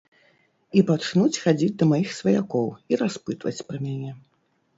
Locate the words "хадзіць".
1.43-1.73